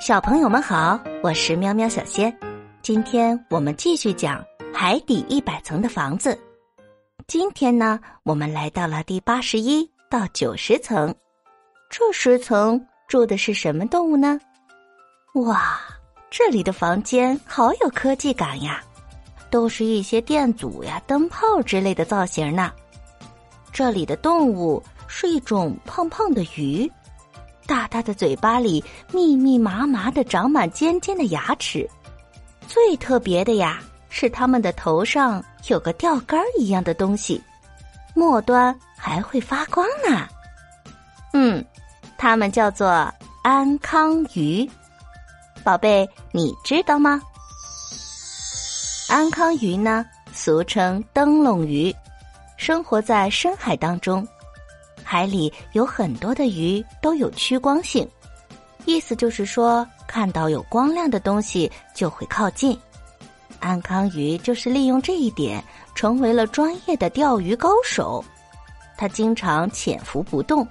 [0.00, 2.32] 小朋友们好，我是喵喵小仙。
[2.82, 6.38] 今天我们继续讲海底一百层的房子。
[7.26, 11.12] 今天呢，我们来到了第八十一到九十层。
[11.90, 14.38] 这十层住的是什么动物呢？
[15.34, 15.80] 哇，
[16.30, 18.80] 这里的房间好有科技感呀，
[19.50, 22.72] 都是一些电阻呀、灯泡之类的造型呢。
[23.72, 26.88] 这里的动物是一种胖胖的鱼。
[27.68, 28.82] 大大的嘴巴里
[29.12, 31.86] 密密麻麻的长满尖尖的牙齿，
[32.66, 37.40] 最特别的呀是它们的头上有个钓竿一样的东西，
[38.14, 40.26] 末端还会发光呢。
[41.34, 41.62] 嗯，
[42.16, 43.12] 它们叫做
[43.42, 44.68] 安康鱼。
[45.62, 47.20] 宝贝，你知道吗？
[49.10, 51.94] 安康鱼呢，俗称灯笼鱼，
[52.56, 54.26] 生活在深海当中。
[55.10, 58.06] 海里有很多的鱼都有趋光性，
[58.84, 62.78] 意思就是说，看到有光亮的东西就会靠近。
[63.58, 68.22] 安康鱼就是利用这一点，成为了专业的钓鱼高手。
[68.98, 70.68] 他经常潜伏不动，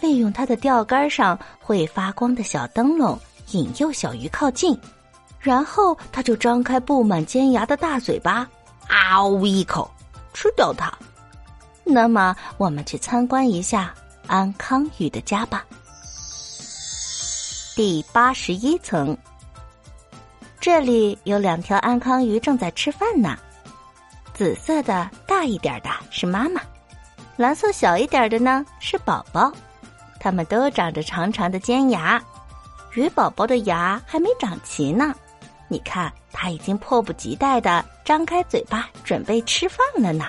[0.00, 3.18] 利用它的钓竿上会发光的小灯笼
[3.50, 4.74] 引诱小鱼靠近，
[5.38, 8.48] 然后他就张开布满尖牙的大嘴巴，
[8.88, 9.90] 啊呜一口
[10.32, 10.90] 吃掉它。
[11.88, 13.94] 那么，我们去参观一下
[14.26, 15.64] 安康鱼的家吧。
[17.76, 19.16] 第八十一层，
[20.60, 23.38] 这里有两条安康鱼正在吃饭呢。
[24.34, 26.60] 紫色的大一点的是妈妈，
[27.36, 29.52] 蓝色小一点的呢是宝宝。
[30.18, 32.20] 它们都长着长长的尖牙，
[32.94, 35.14] 鱼宝宝的牙还没长齐呢。
[35.68, 40.26] 你看，它已经迫不及待的张开嘴巴准备吃饭了呢。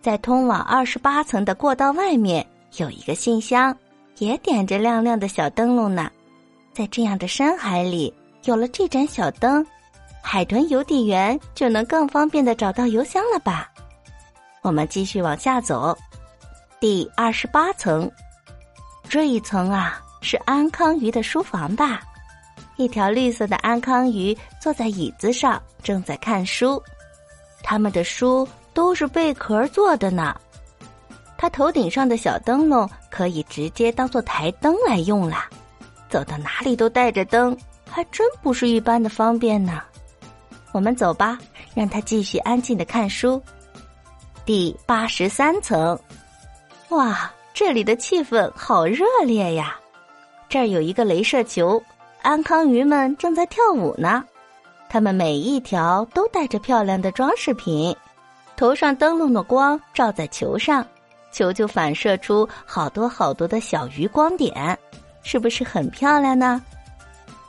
[0.00, 2.46] 在通往二十八层的过道外面
[2.76, 3.76] 有一个信箱，
[4.18, 6.10] 也点着亮亮的小灯笼呢。
[6.72, 8.12] 在这样的深海里，
[8.44, 9.66] 有了这盏小灯，
[10.22, 13.68] 海豚邮递员就能更方便的找到邮箱了吧？
[14.62, 15.96] 我们继续往下走，
[16.78, 18.10] 第二十八层，
[19.08, 22.00] 这一层啊是安康鱼的书房吧？
[22.76, 26.80] 一条绿色的安康鱼坐在椅子上，正在看书，
[27.62, 28.46] 他们的书。
[28.78, 30.36] 都是贝壳做的呢，
[31.36, 35.38] 它头顶上的小灯笼可以直接当做台灯来用了，
[36.08, 37.58] 走到哪里都带着灯，
[37.90, 39.82] 还真不是一般的方便呢。
[40.70, 41.36] 我们走吧，
[41.74, 43.42] 让他继续安静的看书。
[44.44, 45.98] 第八十三层，
[46.90, 49.76] 哇，这里的气氛好热烈呀！
[50.48, 51.82] 这儿有一个镭射球，
[52.22, 54.24] 安康鱼们正在跳舞呢，
[54.88, 57.92] 它们每一条都带着漂亮的装饰品。
[58.58, 60.84] 头上灯笼的光照在球上，
[61.30, 64.76] 球就反射出好多好多的小鱼光点，
[65.22, 66.60] 是不是很漂亮呢？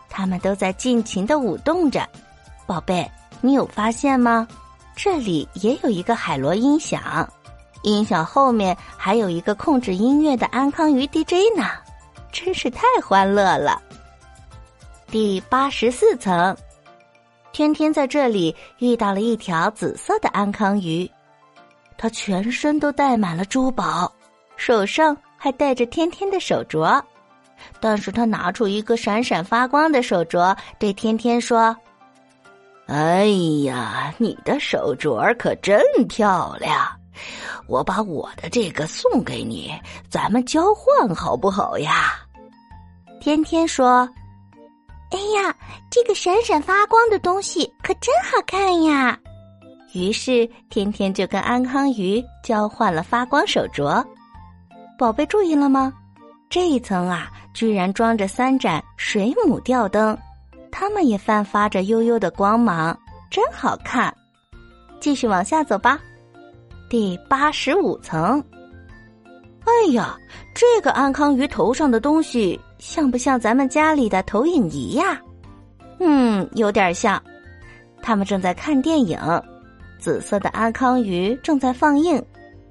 [0.07, 2.07] 它们都在尽情的舞动着。
[2.67, 3.09] 宝贝，
[3.41, 4.47] 你有发现吗？
[4.95, 7.27] 这里也有一个海螺音响，
[7.81, 11.63] 音响后面还有一个控制音乐的安康鱼 DJ 呢，
[12.31, 13.81] 真是太欢乐了。
[15.07, 16.55] 第八十四层。
[17.59, 21.11] 天天在这里遇到了一条紫色的安康鱼，
[21.97, 24.09] 它全身都戴满了珠宝，
[24.55, 27.03] 手上还戴着天天的手镯。
[27.81, 31.75] 但是他拿出一个闪闪发光的手镯，对天天说
[32.87, 33.25] ：“哎
[33.65, 36.87] 呀，你的手镯可真漂亮！
[37.67, 39.69] 我把我的这个送给你，
[40.09, 42.13] 咱们交换好不好呀？”
[43.19, 44.09] 天天说。
[45.11, 45.55] 哎呀，
[45.89, 49.17] 这个闪闪发光的东西可真好看呀！
[49.93, 54.05] 于是天天就跟安康鱼交换了发光手镯。
[54.97, 55.91] 宝贝注意了吗？
[56.49, 60.17] 这一层啊，居然装着三盏水母吊灯，
[60.71, 62.95] 它们也散发着悠悠的光芒，
[63.31, 64.13] 真好看。
[64.99, 65.99] 继续往下走吧，
[66.89, 68.43] 第八十五层。
[69.69, 70.17] 哎呀，
[70.55, 72.59] 这个安康鱼头上的东西。
[72.79, 75.21] 像不像咱们家里的投影仪呀？
[75.99, 77.21] 嗯，有点像。
[78.01, 79.19] 他们正在看电影，
[79.99, 82.23] 紫色的安康鱼正在放映，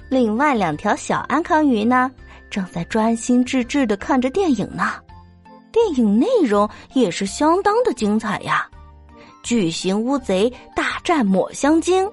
[0.09, 2.11] 另外两条小安康鱼呢，
[2.49, 4.95] 正在专心致志的看着电影呢。
[5.71, 8.67] 电影内容也是相当的精彩呀！
[9.43, 12.11] 巨型乌贼大战抹香鲸，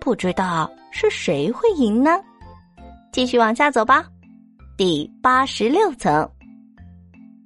[0.00, 2.20] 不知道是谁会赢呢？
[3.12, 4.06] 继续往下走吧，
[4.74, 6.26] 第八十六层。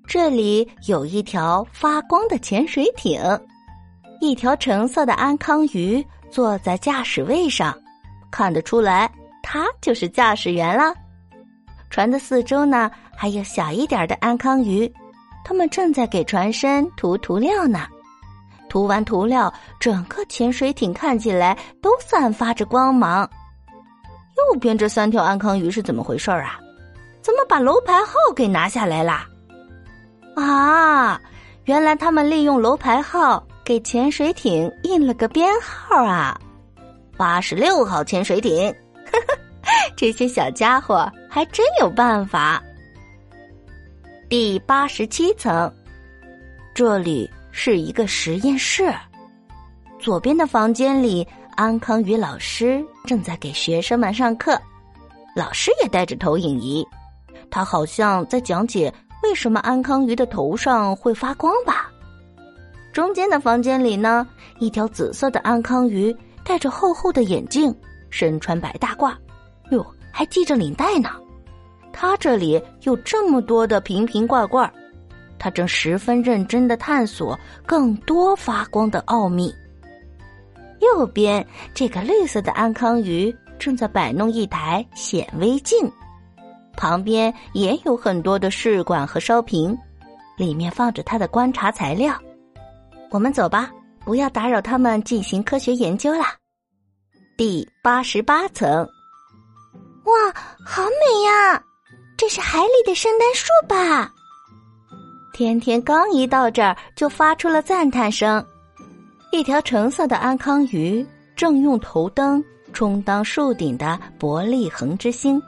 [0.07, 3.21] 这里有一条发光的潜水艇，
[4.21, 7.77] 一条橙色的安康鱼坐在驾驶位上，
[8.31, 9.11] 看得出来，
[9.43, 10.95] 它就是驾驶员啦。
[11.91, 14.89] 船的四周呢，还有小一点的安康鱼，
[15.45, 17.89] 他们正在给船身涂涂料呢。
[18.69, 23.29] 涂完涂料，整个潜水艇看起来都散发着光芒。
[24.37, 26.61] 右边这三条安康鱼是怎么回事啊？
[27.23, 29.27] 怎么把楼牌号给拿下来啦？
[30.37, 31.21] 啊，
[31.65, 36.39] 原来他们利用楼牌号给潜水艇印了个编号啊！
[37.17, 38.73] 八十六号潜水艇，
[39.97, 42.63] 这些小家伙还真有办法。
[44.29, 45.73] 第八十七层，
[46.75, 48.93] 这里是一个实验室。
[49.99, 54.61] 左边的房间里，安康鱼老师正在给学生们上课，
[55.35, 56.85] 老师也带着投影仪，
[57.49, 58.93] 他好像在讲解。
[59.23, 61.91] 为什么安康鱼的头上会发光吧？
[62.93, 64.25] 中间的房间里呢，
[64.61, 66.15] 一条紫色的安康鱼
[66.45, 67.75] 戴着厚厚的眼镜，
[68.09, 69.13] 身穿白大褂，
[69.71, 71.11] 哟，还系着领带呢。
[71.93, 74.71] 他这里有这么多的瓶瓶罐罐，
[75.39, 79.53] 他正十分认真的探索更多发光的奥秘。
[80.81, 85.91] 右边这个绿色的安康鱼正在摆弄一台显微镜。
[86.77, 89.77] 旁边也有很多的试管和烧瓶，
[90.37, 92.15] 里面放着它的观察材料。
[93.11, 93.71] 我们走吧，
[94.05, 96.35] 不要打扰他们进行科学研究啦。
[97.37, 98.69] 第八十八层，
[100.05, 100.13] 哇，
[100.65, 101.63] 好美呀！
[102.17, 104.13] 这是海里的圣诞树吧？
[105.33, 108.45] 天天刚一到这儿，就发出了赞叹声。
[109.37, 111.07] 一条橙色的安康鱼
[111.37, 112.43] 正用头灯
[112.73, 115.41] 充当树顶的伯利恒之星。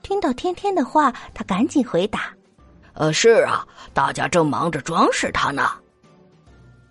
[0.00, 2.30] 听到天天的话，他赶紧回答
[2.94, 5.68] ：“呃，是啊，大家正忙着装饰它呢。”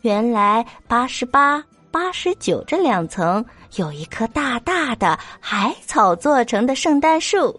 [0.03, 3.43] 原来八十八、八十九这两层
[3.77, 7.57] 有一棵大大的海草做成的圣诞树。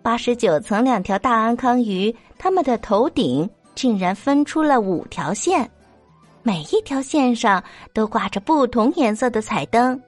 [0.00, 5.70] 八十九层两条大安康鱼，它们的头顶竟然分出了五条线，
[6.42, 7.62] 每一条线上
[7.92, 10.00] 都挂着不同颜色的彩灯。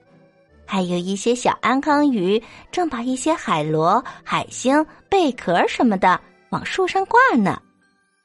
[0.65, 2.41] 还有一些小安康鱼
[2.71, 7.61] 正把一些海螺、海星、贝壳什么的往树上挂呢。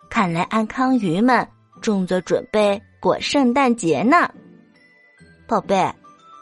[0.09, 1.47] 看来安康鱼们
[1.83, 4.29] 正在准备过圣诞节呢。
[5.47, 5.77] 宝贝，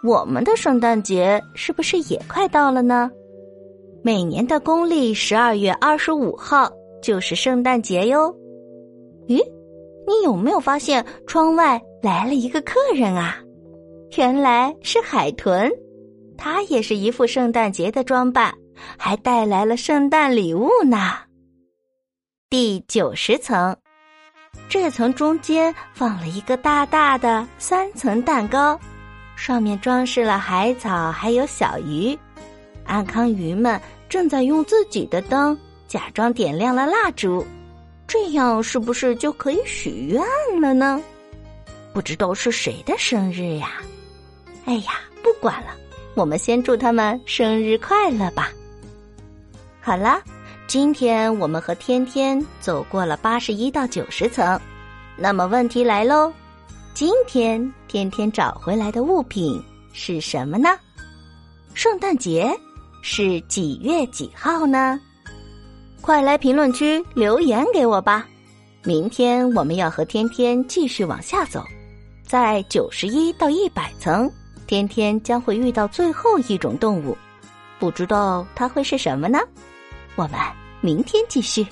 [0.04, 3.10] 我们的圣诞节是不是也快到了呢？
[4.02, 6.70] 每年的公历十二月二十五号
[7.02, 8.32] 就是圣诞节哟。
[9.26, 9.42] 咦，
[10.08, 13.36] 你有没有发现窗外来了一个客人啊？
[14.16, 15.70] 原来是海豚。
[16.38, 18.54] 他也是一副圣诞节的装扮，
[18.96, 21.18] 还带来了圣诞礼物呢。
[22.48, 23.76] 第九十层，
[24.68, 28.80] 这层中间放了一个大大的三层蛋糕，
[29.36, 32.18] 上面装饰了海草还有小鱼。
[32.86, 33.78] 安康鱼们
[34.08, 37.44] 正在用自己的灯假装点亮了蜡烛，
[38.08, 40.22] 这样是不是就可以许愿
[40.60, 41.00] 了呢？
[41.92, 43.82] 不知道是谁的生日呀？
[44.64, 45.68] 哎呀，不管了。
[46.14, 48.50] 我们先祝他们生日快乐吧。
[49.80, 50.20] 好了，
[50.66, 54.58] 今天我们和天天走过了八十一到九十层，
[55.16, 56.32] 那么问题来喽：
[56.94, 59.62] 今天天天找回来的物品
[59.92, 60.70] 是什么呢？
[61.72, 62.52] 圣诞节
[63.00, 64.98] 是几月几号呢？
[66.00, 68.26] 快来评论区留言给我吧。
[68.84, 71.62] 明天我们要和天天继续往下走，
[72.24, 74.30] 在九十一到一百层。
[74.66, 77.16] 天天将会遇到最后一种动物，
[77.78, 79.38] 不知道它会是什么呢？
[80.14, 80.38] 我们
[80.80, 81.66] 明天继续。